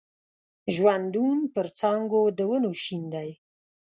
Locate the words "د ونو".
2.37-2.71